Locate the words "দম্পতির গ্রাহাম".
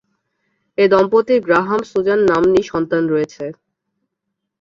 0.91-1.81